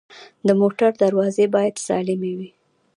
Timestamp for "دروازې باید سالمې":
1.03-2.31